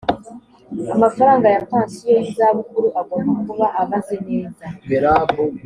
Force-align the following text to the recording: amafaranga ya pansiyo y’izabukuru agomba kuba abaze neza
amafaranga 0.95 1.47
ya 1.53 1.61
pansiyo 1.71 2.11
y’izabukuru 2.23 2.87
agomba 3.01 3.31
kuba 3.47 3.65
abaze 3.81 4.15
neza 4.27 4.65